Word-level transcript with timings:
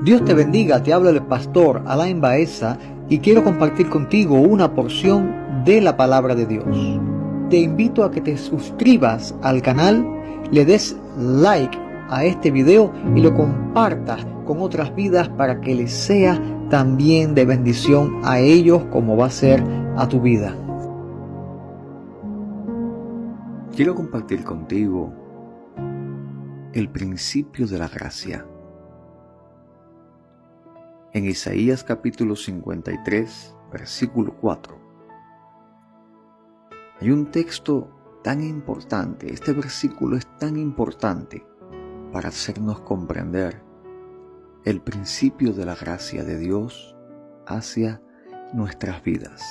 Dios 0.00 0.24
te 0.24 0.32
bendiga, 0.32 0.80
te 0.80 0.92
habla 0.92 1.10
el 1.10 1.22
pastor 1.24 1.82
Alain 1.86 2.20
Baeza 2.20 2.78
y 3.08 3.18
quiero 3.18 3.42
compartir 3.42 3.88
contigo 3.88 4.40
una 4.40 4.72
porción 4.72 5.64
de 5.64 5.80
la 5.80 5.96
palabra 5.96 6.36
de 6.36 6.46
Dios. 6.46 6.64
Te 7.50 7.58
invito 7.58 8.04
a 8.04 8.10
que 8.12 8.20
te 8.20 8.36
suscribas 8.36 9.34
al 9.42 9.60
canal, 9.60 10.06
le 10.52 10.64
des 10.64 10.96
like 11.16 11.76
a 12.10 12.24
este 12.24 12.52
video 12.52 12.92
y 13.16 13.20
lo 13.20 13.34
compartas 13.34 14.24
con 14.46 14.62
otras 14.62 14.94
vidas 14.94 15.28
para 15.30 15.60
que 15.60 15.74
les 15.74 15.92
sea 15.92 16.40
también 16.70 17.34
de 17.34 17.44
bendición 17.44 18.20
a 18.22 18.38
ellos 18.38 18.84
como 18.92 19.16
va 19.16 19.26
a 19.26 19.30
ser 19.30 19.64
a 19.96 20.06
tu 20.06 20.20
vida. 20.20 20.54
Quiero 23.74 23.96
compartir 23.96 24.44
contigo 24.44 25.12
el 26.72 26.88
principio 26.88 27.66
de 27.66 27.78
la 27.78 27.88
gracia 27.88 28.46
en 31.12 31.24
Isaías 31.24 31.84
capítulo 31.84 32.36
53, 32.36 33.56
versículo 33.72 34.34
4. 34.40 34.78
Hay 37.00 37.10
un 37.10 37.30
texto 37.30 38.20
tan 38.22 38.42
importante, 38.42 39.32
este 39.32 39.52
versículo 39.52 40.16
es 40.16 40.26
tan 40.38 40.58
importante 40.58 41.46
para 42.12 42.28
hacernos 42.28 42.80
comprender 42.80 43.62
el 44.64 44.82
principio 44.82 45.52
de 45.52 45.64
la 45.64 45.74
gracia 45.74 46.24
de 46.24 46.38
Dios 46.38 46.94
hacia 47.46 48.02
nuestras 48.52 49.02
vidas. 49.02 49.42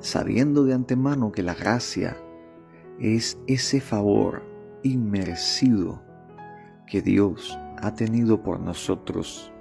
Sabiendo 0.00 0.64
de 0.64 0.74
antemano 0.74 1.30
que 1.30 1.42
la 1.42 1.54
gracia 1.54 2.16
es 2.98 3.38
ese 3.46 3.80
favor 3.80 4.42
inmerecido 4.82 6.02
que 6.86 7.02
Dios 7.02 7.58
ha 7.82 7.94
tenido 7.94 8.42
por 8.42 8.60
nosotros, 8.60 9.52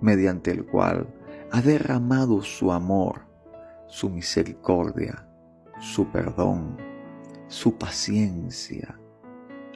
mediante 0.00 0.50
el 0.50 0.64
cual 0.66 1.06
ha 1.50 1.60
derramado 1.60 2.42
su 2.42 2.72
amor, 2.72 3.22
su 3.86 4.10
misericordia, 4.10 5.28
su 5.78 6.06
perdón, 6.06 6.76
su 7.48 7.76
paciencia, 7.76 8.98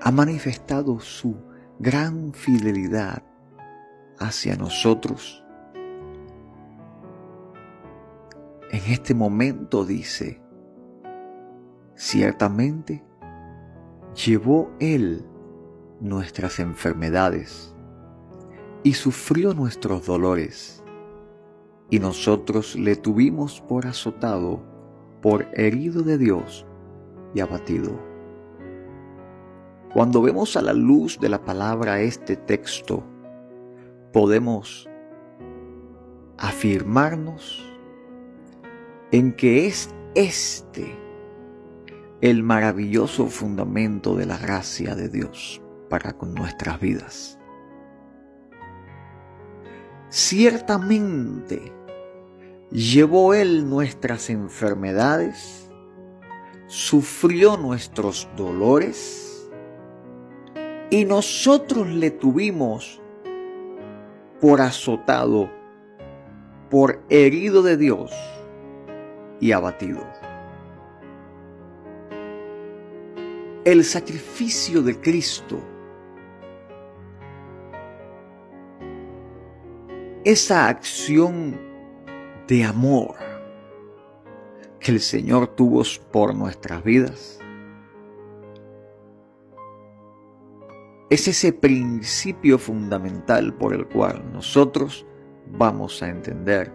ha 0.00 0.11
manifestado 0.11 1.00
su 1.00 1.36
gran 1.78 2.33
fidelidad 2.33 3.22
hacia 4.19 4.56
nosotros. 4.56 5.45
En 8.70 8.92
este 8.92 9.14
momento 9.14 9.84
dice, 9.84 10.42
ciertamente 11.95 13.05
llevó 14.14 14.70
Él 14.78 15.25
nuestras 16.01 16.61
enfermedades 16.61 17.75
y 18.83 18.95
sufrió 18.95 19.55
nuestros 19.55 20.07
dolores, 20.07 20.85
y 21.91 21.99
nosotros 21.99 22.77
le 22.77 22.97
tuvimos 22.97 23.61
por 23.63 23.87
azotado, 23.87 24.63
por 25.21 25.47
herido 25.55 26.03
de 26.03 26.19
Dios 26.19 26.67
y 27.35 27.41
abatido. 27.41 27.99
Cuando 29.93 30.23
vemos 30.23 30.57
a 30.57 30.63
la 30.63 30.75
luz 30.75 31.19
de 31.19 31.29
la 31.29 31.45
palabra 31.45 32.01
este 32.01 32.37
texto, 32.37 33.03
podemos 34.13 34.89
afirmarnos 36.37 37.65
en 39.11 39.33
que 39.33 39.67
es 39.67 39.95
este 40.15 40.97
el 42.21 42.43
maravilloso 42.43 43.27
fundamento 43.27 44.15
de 44.15 44.27
la 44.27 44.39
gracia 44.39 44.95
de 44.95 45.09
Dios 45.09 45.63
para 45.89 46.12
con 46.12 46.34
nuestras 46.34 46.81
vidas. 46.81 47.39
Ciertamente 50.11 51.72
llevó 52.70 53.34
Él 53.34 53.69
nuestras 53.69 54.30
enfermedades, 54.30 55.70
sufrió 56.67 57.57
nuestros 57.57 58.29
dolores 58.36 59.51
y 60.90 61.05
nosotros 61.05 61.86
le 61.89 62.11
tuvimos 62.11 63.01
por 64.40 64.61
azotado, 64.61 65.51
por 66.70 67.02
herido 67.11 67.63
de 67.63 67.77
Dios 67.77 68.13
y 69.40 69.52
abatido. 69.52 70.01
El 73.64 73.84
sacrificio 73.84 74.83
de 74.83 74.98
Cristo 74.98 75.61
esa 80.28 80.68
acción 80.68 81.58
de 82.48 82.62
amor 82.62 83.14
que 84.78 84.92
el 84.92 85.00
Señor 85.00 85.46
tuvo 85.56 85.83
por 86.12 86.34
nuestras 86.34 86.84
vidas. 86.84 87.40
Es 91.08 91.28
ese 91.28 91.55
principio 91.55 92.58
fundamental 92.58 93.55
por 93.55 93.72
el 93.72 93.89
cual 93.89 94.22
nosotros 94.30 95.06
vamos 95.46 96.02
a 96.02 96.11
entender 96.11 96.70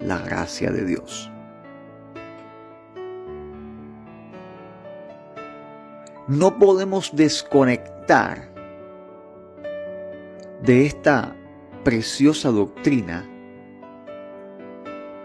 la 0.00 0.18
gracia 0.18 0.70
de 0.70 0.84
Dios. 0.84 1.32
No 6.26 6.58
podemos 6.58 7.16
desconectar 7.16 8.52
de 10.62 10.84
esta 10.84 11.37
preciosa 11.88 12.50
doctrina 12.50 13.26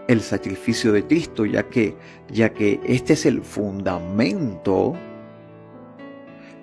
el 0.08 0.22
sacrificio 0.22 0.92
de 0.92 1.06
Cristo, 1.06 1.44
ya 1.44 1.68
que, 1.68 1.94
ya 2.30 2.54
que 2.54 2.80
este 2.86 3.12
es 3.12 3.26
el 3.26 3.42
fundamento 3.42 4.94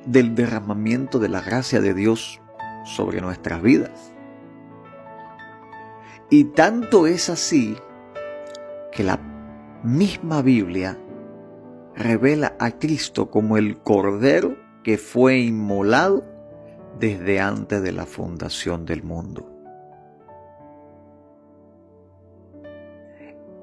del 0.07 0.33
derramamiento 0.33 1.19
de 1.19 1.29
la 1.29 1.41
gracia 1.41 1.81
de 1.81 1.93
Dios 1.93 2.41
sobre 2.83 3.21
nuestras 3.21 3.61
vidas. 3.61 4.11
Y 6.31 6.45
tanto 6.45 7.05
es 7.05 7.29
así 7.29 7.77
que 8.91 9.03
la 9.03 9.19
misma 9.83 10.41
Biblia 10.41 10.97
revela 11.95 12.55
a 12.57 12.71
Cristo 12.71 13.29
como 13.29 13.55
el 13.55 13.77
Cordero 13.77 14.57
que 14.83 14.97
fue 14.97 15.37
inmolado 15.41 16.23
desde 16.99 17.39
antes 17.39 17.83
de 17.83 17.91
la 17.91 18.07
fundación 18.07 18.87
del 18.87 19.03
mundo. 19.03 19.50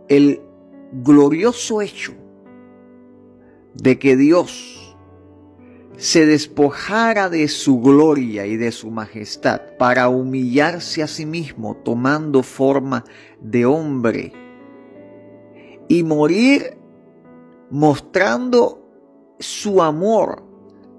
El 0.09 0.41
glorioso 0.93 1.81
hecho 1.83 2.15
de 3.75 3.99
que 3.99 4.17
Dios 4.17 4.97
se 5.97 6.27
despojara 6.27 7.29
de 7.29 7.49
su 7.49 7.81
gloria 7.81 8.47
y 8.47 8.57
de 8.57 8.71
su 8.71 8.91
majestad 8.91 9.61
para 9.79 10.09
humillarse 10.09 11.03
a 11.03 11.09
sí 11.09 11.27
mismo 11.27 11.77
tomando 11.77 12.43
forma 12.43 13.05
de 13.41 13.67
hombre 13.67 14.33
y 15.89 16.05
morir 16.05 16.79
mostrando 17.71 18.89
su 19.39 19.83
amor 19.83 20.45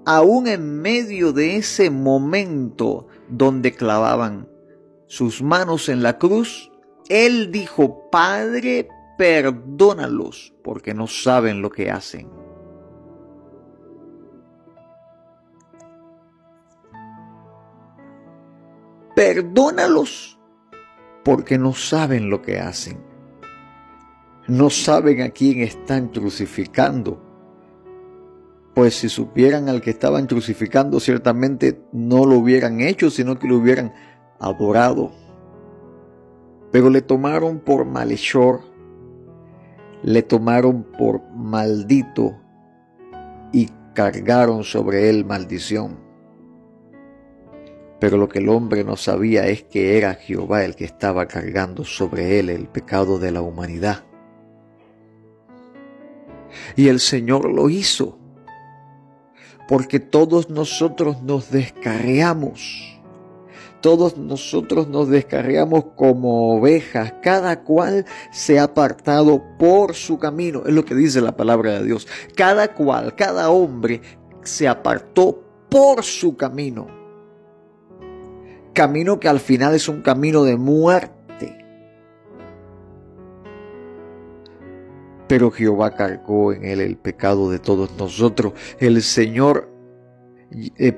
aún 0.04 0.48
en 0.48 0.80
medio 0.80 1.32
de 1.32 1.56
ese 1.56 1.90
momento 1.90 3.06
donde 3.28 3.72
clavaban 3.72 4.48
sus 5.06 5.42
manos 5.42 5.88
en 5.88 6.02
la 6.02 6.18
cruz, 6.18 6.70
Él 7.08 7.50
dijo, 7.50 8.08
Padre, 8.10 8.88
perdónalos 9.20 10.54
porque 10.64 10.94
no 10.94 11.06
saben 11.06 11.60
lo 11.60 11.68
que 11.68 11.90
hacen. 11.90 12.26
Perdónalos 19.14 20.40
porque 21.22 21.58
no 21.58 21.74
saben 21.74 22.30
lo 22.30 22.40
que 22.40 22.60
hacen. 22.60 23.04
No 24.48 24.70
saben 24.70 25.20
a 25.20 25.28
quién 25.28 25.60
están 25.60 26.08
crucificando. 26.08 27.22
Pues 28.74 28.94
si 28.94 29.10
supieran 29.10 29.68
al 29.68 29.82
que 29.82 29.90
estaban 29.90 30.28
crucificando, 30.28 30.98
ciertamente 30.98 31.82
no 31.92 32.24
lo 32.24 32.38
hubieran 32.38 32.80
hecho, 32.80 33.10
sino 33.10 33.38
que 33.38 33.48
lo 33.48 33.58
hubieran 33.58 33.92
adorado. 34.38 35.12
Pero 36.72 36.88
le 36.88 37.02
tomaron 37.02 37.60
por 37.60 37.84
malhechor 37.84 38.69
le 40.02 40.22
tomaron 40.22 40.84
por 40.84 41.22
maldito 41.30 42.36
y 43.52 43.68
cargaron 43.94 44.64
sobre 44.64 45.10
él 45.10 45.24
maldición. 45.24 45.98
Pero 47.98 48.16
lo 48.16 48.28
que 48.28 48.38
el 48.38 48.48
hombre 48.48 48.82
no 48.82 48.96
sabía 48.96 49.46
es 49.48 49.62
que 49.64 49.98
era 49.98 50.14
Jehová 50.14 50.64
el 50.64 50.74
que 50.74 50.84
estaba 50.84 51.26
cargando 51.26 51.84
sobre 51.84 52.38
él 52.38 52.48
el 52.48 52.66
pecado 52.66 53.18
de 53.18 53.30
la 53.30 53.42
humanidad. 53.42 54.04
Y 56.76 56.88
el 56.88 56.98
Señor 56.98 57.52
lo 57.52 57.68
hizo, 57.68 58.18
porque 59.68 60.00
todos 60.00 60.48
nosotros 60.48 61.22
nos 61.22 61.50
descarreamos 61.50 62.99
todos 63.80 64.16
nosotros 64.16 64.88
nos 64.88 65.08
descarriamos 65.08 65.84
como 65.96 66.56
ovejas, 66.56 67.14
cada 67.22 67.62
cual 67.62 68.04
se 68.30 68.58
ha 68.58 68.64
apartado 68.64 69.42
por 69.58 69.94
su 69.94 70.18
camino, 70.18 70.62
es 70.66 70.74
lo 70.74 70.84
que 70.84 70.94
dice 70.94 71.20
la 71.20 71.36
palabra 71.36 71.78
de 71.78 71.84
Dios. 71.84 72.06
Cada 72.36 72.74
cual, 72.74 73.14
cada 73.14 73.50
hombre 73.50 74.00
se 74.42 74.68
apartó 74.68 75.42
por 75.68 76.02
su 76.04 76.36
camino. 76.36 76.88
Camino 78.72 79.18
que 79.18 79.28
al 79.28 79.40
final 79.40 79.74
es 79.74 79.88
un 79.88 80.02
camino 80.02 80.44
de 80.44 80.56
muerte. 80.56 81.20
Pero 85.26 85.50
Jehová 85.50 85.94
cargó 85.94 86.52
en 86.52 86.64
él 86.64 86.80
el 86.80 86.96
pecado 86.96 87.50
de 87.50 87.60
todos 87.60 87.96
nosotros. 87.96 88.52
El 88.78 89.00
Señor 89.02 89.69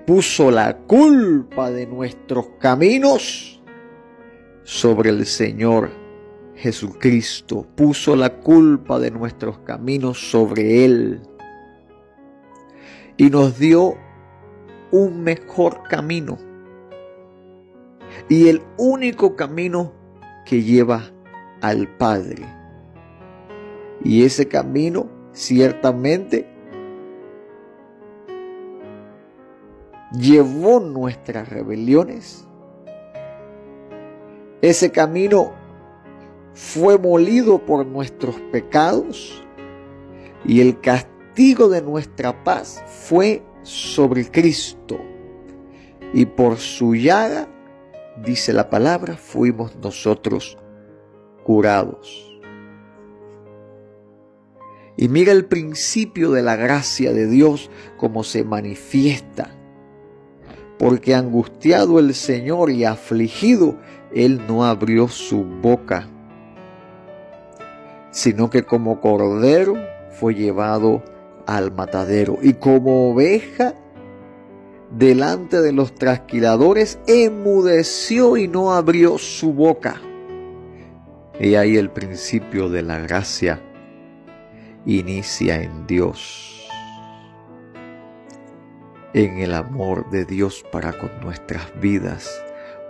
puso 0.07 0.51
la 0.51 0.79
culpa 0.79 1.71
de 1.71 1.87
nuestros 1.87 2.47
caminos 2.59 3.63
sobre 4.65 5.11
el 5.11 5.27
Señor 5.27 5.91
Jesucristo. 6.57 7.67
Puso 7.75 8.17
la 8.17 8.39
culpa 8.41 8.99
de 8.99 9.11
nuestros 9.11 9.59
caminos 9.61 10.31
sobre 10.31 10.85
Él. 10.85 11.21
Y 13.17 13.31
nos 13.31 13.59
dio 13.59 13.97
un 14.91 15.23
mejor 15.23 15.83
camino. 15.89 16.39
Y 18.29 18.49
el 18.49 18.63
único 18.79 19.37
camino 19.37 19.93
que 20.47 20.63
lleva 20.63 21.11
al 21.61 21.89
Padre. 21.97 22.45
Y 24.05 24.25
ese 24.25 24.49
camino 24.49 25.09
ciertamente 25.33 26.52
llevó 30.13 30.81
nuestras 30.81 31.49
rebeliones. 31.49 32.47
Ese 34.61 34.91
camino 34.91 35.53
fue 36.55 36.99
molido 36.99 37.65
por 37.65 37.87
nuestros 37.87 38.37
pecados 38.53 39.43
y 40.45 40.61
el 40.61 40.81
castigo 40.81 41.69
de 41.69 41.83
nuestra 41.83 42.45
paz 42.45 42.85
fue 42.87 43.43
sobre 43.63 44.31
Cristo. 44.31 45.01
Y 46.13 46.27
por 46.27 46.59
su 46.59 46.95
llaga, 46.95 47.49
dice 48.23 48.53
la 48.53 48.69
palabra, 48.69 49.17
fuimos 49.17 49.75
nosotros 49.77 50.59
curados. 51.43 52.29
Y 54.95 55.09
mira 55.09 55.33
el 55.33 55.47
principio 55.47 56.33
de 56.33 56.43
la 56.43 56.55
gracia 56.55 57.15
de 57.15 57.27
Dios 57.27 57.71
como 57.97 58.25
se 58.25 58.45
manifiesta 58.45 59.57
porque 60.83 61.15
angustiado 61.15 62.01
el 62.01 62.13
Señor 62.13 62.69
y 62.73 62.85
afligido, 62.85 63.77
Él 64.13 64.43
no 64.49 64.65
abrió 64.65 65.07
su 65.07 65.45
boca, 65.45 66.09
sino 68.11 68.51
que 68.51 68.65
como 68.65 69.01
cordero 69.01 69.75
fue 70.11 70.35
llevado 70.35 71.05
al 71.47 71.71
matadero 71.71 72.37
y 72.43 72.55
como 72.55 73.13
oveja 73.13 73.75
delante 74.91 75.61
de 75.61 75.71
los 75.71 75.95
trasquiladores 75.95 76.99
enmudeció 77.07 78.37
y 78.37 78.49
no 78.49 78.73
abrió 78.73 79.19
su 79.19 79.53
boca. 79.53 80.03
Y 81.39 81.55
ahí 81.55 81.77
el 81.77 81.91
principio 81.91 82.69
de 82.69 82.83
la 82.83 82.99
gracia 82.99 83.61
inicia 84.85 85.63
en 85.63 85.87
Dios 85.87 86.62
en 89.15 89.39
el 89.39 89.53
amor 89.55 90.09
de 90.11 90.25
Dios 90.25 90.65
para 90.73 90.93
con 90.99 91.11
nuestras 91.21 91.79
vidas, 91.81 92.31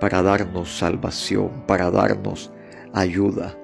para 0.00 0.22
darnos 0.22 0.78
salvación, 0.78 1.64
para 1.66 1.90
darnos 1.90 2.52
ayuda. 2.92 3.58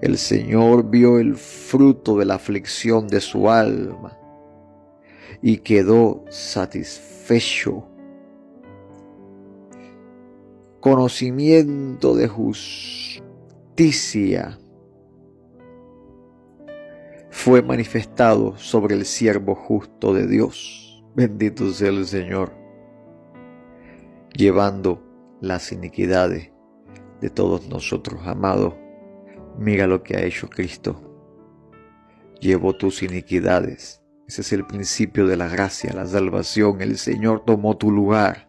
El 0.00 0.16
Señor 0.18 0.88
vio 0.88 1.18
el 1.18 1.36
fruto 1.36 2.16
de 2.18 2.24
la 2.24 2.34
aflicción 2.36 3.08
de 3.08 3.20
su 3.20 3.50
alma 3.50 4.18
y 5.42 5.58
quedó 5.58 6.24
satisfecho. 6.28 7.86
Conocimiento 10.80 12.14
de 12.14 12.28
justicia 12.28 13.22
fue 17.44 17.60
manifestado 17.60 18.56
sobre 18.56 18.94
el 18.94 19.04
siervo 19.04 19.54
justo 19.54 20.14
de 20.14 20.26
Dios. 20.26 21.04
Bendito 21.14 21.70
sea 21.72 21.90
el 21.90 22.06
Señor, 22.06 22.54
llevando 24.34 25.04
las 25.42 25.70
iniquidades 25.70 26.52
de 27.20 27.28
todos 27.28 27.68
nosotros, 27.68 28.26
amado. 28.26 28.78
Mira 29.58 29.86
lo 29.86 30.02
que 30.02 30.16
ha 30.16 30.22
hecho 30.22 30.48
Cristo. 30.48 31.02
Llevó 32.40 32.72
tus 32.78 33.02
iniquidades. 33.02 34.02
Ese 34.26 34.40
es 34.40 34.52
el 34.54 34.66
principio 34.66 35.26
de 35.26 35.36
la 35.36 35.48
gracia, 35.48 35.92
la 35.92 36.06
salvación. 36.06 36.80
El 36.80 36.96
Señor 36.96 37.44
tomó 37.44 37.76
tu 37.76 37.90
lugar. 37.90 38.48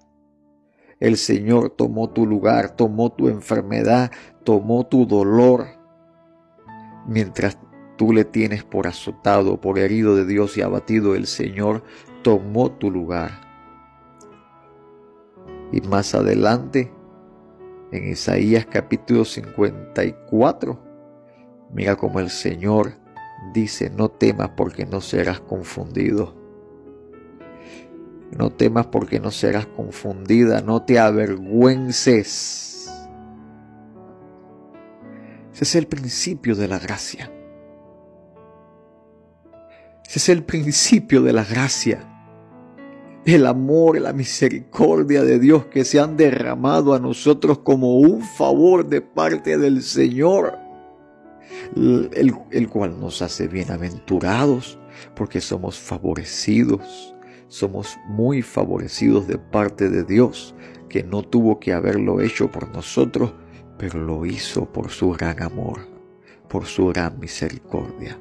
El 1.02 1.18
Señor 1.18 1.72
tomó 1.72 2.12
tu 2.12 2.26
lugar, 2.26 2.78
tomó 2.78 3.12
tu 3.12 3.28
enfermedad, 3.28 4.10
tomó 4.46 4.88
tu 4.88 5.06
dolor. 5.06 5.66
Mientras 7.06 7.58
Tú 7.98 8.12
le 8.12 8.26
tienes 8.26 8.64
por 8.64 8.88
azotado, 8.88 9.62
por 9.62 9.80
herido 9.80 10.16
de 10.16 10.26
Dios 10.26 10.58
y 10.58 10.62
abatido. 10.62 11.16
El 11.16 11.28
Señor 11.28 11.84
tomó 12.24 12.72
tu 12.72 12.92
lugar. 12.92 13.42
Y 15.72 15.82
más 15.82 16.14
adelante, 16.14 16.92
en 17.92 18.10
Isaías 18.10 18.66
capítulo 18.66 19.26
54, 19.26 20.80
mira 21.74 21.96
como 21.96 22.20
el 22.20 22.30
Señor 22.30 22.94
dice, 23.54 23.90
no 23.90 24.10
temas 24.10 24.50
porque 24.58 24.86
no 24.86 25.02
serás 25.02 25.40
confundido. 25.40 26.36
No 28.32 28.50
temas 28.50 28.88
porque 28.88 29.20
no 29.20 29.32
serás 29.32 29.66
confundida, 29.68 30.62
no 30.62 30.84
te 30.84 31.00
avergüences. 31.00 32.92
Ese 35.54 35.64
es 35.64 35.76
el 35.76 35.88
principio 35.88 36.56
de 36.56 36.68
la 36.68 36.80
gracia. 36.80 37.32
Es 40.16 40.30
el 40.30 40.44
principio 40.46 41.22
de 41.22 41.34
la 41.34 41.44
gracia. 41.44 42.00
El 43.26 43.46
amor 43.46 44.00
la 44.00 44.14
misericordia 44.14 45.24
de 45.24 45.40
Dios 45.40 45.66
que 45.66 45.84
se 45.84 46.00
han 46.00 46.16
derramado 46.16 46.94
a 46.94 47.00
nosotros 47.00 47.60
como 47.60 47.98
un 47.98 48.22
favor 48.22 48.88
de 48.88 49.02
parte 49.02 49.58
del 49.58 49.84
Señor, 49.84 50.58
el, 51.76 52.34
el 52.50 52.70
cual 52.70 52.98
nos 52.98 53.22
hace 53.22 53.50
bienaventurados 53.50 54.80
porque 55.18 55.42
somos 55.42 55.78
favorecidos, 55.78 57.14
somos 57.50 57.98
muy 58.08 58.42
favorecidos 58.42 59.28
de 59.28 59.38
parte 59.38 59.90
de 59.90 60.06
Dios, 60.06 60.56
que 60.88 61.04
no 61.04 61.24
tuvo 61.24 61.60
que 61.60 61.74
haberlo 61.74 62.22
hecho 62.22 62.50
por 62.50 62.70
nosotros, 62.70 63.34
pero 63.78 64.00
lo 64.00 64.26
hizo 64.26 64.72
por 64.72 64.92
su 64.92 65.10
gran 65.12 65.44
amor, 65.44 65.82
por 66.48 66.68
su 66.68 66.86
gran 66.88 67.20
misericordia. 67.20 68.18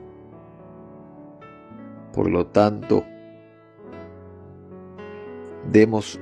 Por 2.14 2.30
lo 2.30 2.46
tanto, 2.46 3.04
demos 5.72 6.20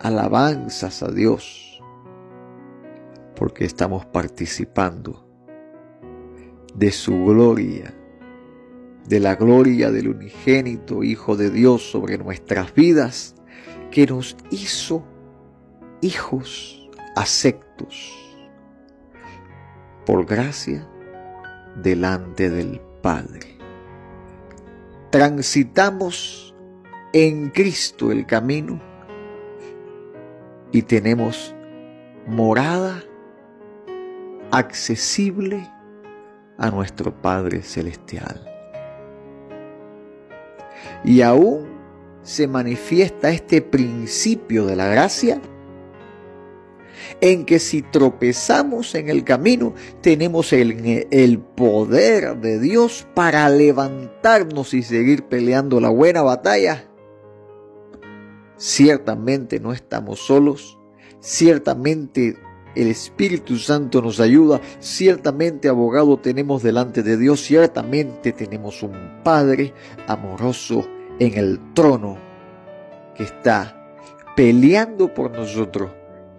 alabanzas 0.00 1.02
a 1.04 1.12
Dios 1.12 1.80
porque 3.36 3.64
estamos 3.64 4.04
participando 4.04 5.24
de 6.74 6.90
su 6.90 7.24
gloria, 7.24 7.94
de 9.06 9.20
la 9.20 9.36
gloria 9.36 9.92
del 9.92 10.08
unigénito 10.08 11.04
Hijo 11.04 11.36
de 11.36 11.50
Dios 11.50 11.82
sobre 11.88 12.18
nuestras 12.18 12.74
vidas, 12.74 13.36
que 13.92 14.06
nos 14.06 14.36
hizo 14.50 15.04
hijos 16.00 16.90
aceptos 17.14 18.12
por 20.04 20.26
gracia 20.26 20.88
delante 21.80 22.50
del 22.50 22.80
Padre 23.02 23.51
transitamos 25.12 26.54
en 27.12 27.50
Cristo 27.50 28.10
el 28.10 28.24
camino 28.24 28.80
y 30.72 30.80
tenemos 30.80 31.54
morada 32.26 33.04
accesible 34.50 35.68
a 36.56 36.70
nuestro 36.70 37.14
Padre 37.20 37.60
Celestial. 37.60 38.42
Y 41.04 41.20
aún 41.20 41.68
se 42.22 42.48
manifiesta 42.48 43.28
este 43.28 43.60
principio 43.60 44.64
de 44.64 44.76
la 44.76 44.86
gracia 44.86 45.42
en 47.20 47.44
que 47.44 47.58
si 47.58 47.82
tropezamos 47.82 48.94
en 48.94 49.08
el 49.08 49.24
camino, 49.24 49.74
tenemos 50.00 50.52
el, 50.52 51.06
el, 51.10 51.38
poder 51.38 52.36
de 52.38 52.58
Dios 52.58 53.06
para 53.14 53.48
levantarnos 53.48 54.74
y 54.74 54.82
seguir 54.82 55.24
peleando 55.24 55.80
la 55.80 55.88
buena 55.88 56.22
batalla. 56.22 56.88
Ciertamente 58.56 59.60
no 59.60 59.72
estamos 59.72 60.20
solos, 60.20 60.78
ciertamente 61.20 62.36
el 62.74 62.88
Espíritu 62.88 63.56
Santo 63.58 64.00
nos 64.00 64.20
ayuda, 64.20 64.60
ciertamente 64.80 65.68
abogado 65.68 66.18
tenemos 66.18 66.62
delante 66.62 67.02
de 67.02 67.16
Dios, 67.16 67.40
ciertamente 67.42 68.32
tenemos 68.32 68.82
un 68.82 69.20
Padre 69.22 69.74
amoroso 70.06 70.86
en 71.18 71.34
el 71.34 71.60
trono 71.74 72.16
que 73.14 73.24
está 73.24 73.96
peleando 74.36 75.12
por 75.12 75.30
nosotros 75.30 75.90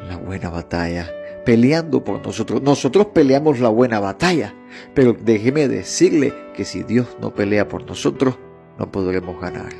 la 0.07 0.17
buena 0.17 0.49
batalla, 0.49 1.09
peleando 1.45 2.03
por 2.03 2.25
nosotros. 2.25 2.61
Nosotros 2.61 3.07
peleamos 3.07 3.59
la 3.59 3.69
buena 3.69 3.99
batalla, 3.99 4.53
pero 4.93 5.13
déjeme 5.13 5.67
decirle 5.67 6.33
que 6.55 6.65
si 6.65 6.83
Dios 6.83 7.07
no 7.21 7.33
pelea 7.33 7.67
por 7.67 7.85
nosotros, 7.85 8.37
no 8.77 8.91
podremos 8.91 9.39
ganar. 9.39 9.73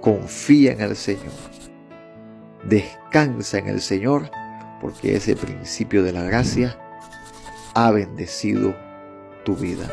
Confía 0.00 0.72
en 0.72 0.80
el 0.80 0.96
Señor. 0.96 1.32
Descansa 2.68 3.58
en 3.58 3.68
el 3.68 3.80
Señor, 3.80 4.30
porque 4.80 5.16
ese 5.16 5.36
principio 5.36 6.02
de 6.02 6.12
la 6.12 6.22
gracia 6.22 6.78
ha 7.74 7.90
bendecido 7.90 8.74
tu 9.44 9.54
vida. 9.54 9.88